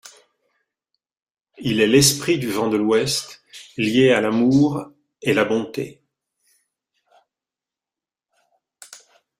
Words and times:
Il 1.59 1.79
est 1.79 1.85
l'esprit 1.85 2.39
du 2.39 2.49
vent 2.49 2.69
de 2.69 2.75
l'Ouest, 2.77 3.43
lié 3.77 4.09
à 4.13 4.19
l'amour 4.21 4.91
et 5.21 5.31
la 5.31 5.45
bonté. 5.45 6.01